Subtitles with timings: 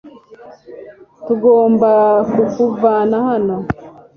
[1.25, 1.91] Tugomba
[2.33, 3.55] kukuvana hano.